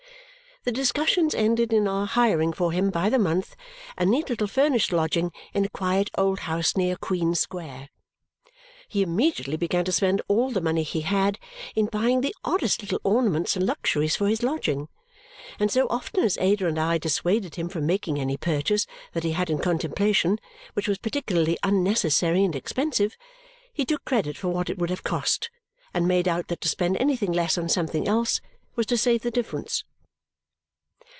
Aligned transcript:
The 0.63 0.71
discussions 0.71 1.33
ended 1.33 1.73
in 1.73 1.87
our 1.87 2.05
hiring 2.05 2.53
for 2.53 2.71
him, 2.71 2.91
by 2.91 3.09
the 3.09 3.17
month, 3.17 3.55
a 3.97 4.05
neat 4.05 4.29
little 4.29 4.45
furnished 4.45 4.91
lodging 4.93 5.31
in 5.55 5.65
a 5.65 5.69
quiet 5.69 6.11
old 6.19 6.41
house 6.41 6.77
near 6.77 6.95
Queen 6.95 7.33
Square. 7.33 7.89
He 8.87 9.01
immediately 9.01 9.57
began 9.57 9.85
to 9.85 9.91
spend 9.91 10.21
all 10.27 10.51
the 10.51 10.61
money 10.61 10.83
he 10.83 11.01
had 11.01 11.39
in 11.75 11.87
buying 11.87 12.21
the 12.21 12.35
oddest 12.43 12.83
little 12.83 13.01
ornaments 13.03 13.55
and 13.55 13.65
luxuries 13.65 14.15
for 14.15 14.29
this 14.29 14.43
lodging; 14.43 14.87
and 15.59 15.71
so 15.71 15.87
often 15.89 16.23
as 16.23 16.37
Ada 16.37 16.67
and 16.67 16.77
I 16.77 16.99
dissuaded 16.99 17.55
him 17.55 17.67
from 17.67 17.87
making 17.87 18.19
any 18.19 18.37
purchase 18.37 18.85
that 19.13 19.23
he 19.23 19.31
had 19.31 19.49
in 19.49 19.57
contemplation 19.57 20.37
which 20.73 20.87
was 20.87 20.99
particularly 20.99 21.57
unnecessary 21.63 22.43
and 22.45 22.55
expensive, 22.55 23.17
he 23.73 23.83
took 23.83 24.05
credit 24.05 24.37
for 24.37 24.49
what 24.49 24.69
it 24.69 24.77
would 24.77 24.91
have 24.91 25.03
cost 25.03 25.49
and 25.91 26.07
made 26.07 26.27
out 26.27 26.49
that 26.49 26.61
to 26.61 26.69
spend 26.69 26.97
anything 26.97 27.31
less 27.31 27.57
on 27.57 27.67
something 27.67 28.07
else 28.07 28.41
was 28.75 28.85
to 28.85 28.95
save 28.97 29.23
the 29.23 29.31
difference. 29.31 29.85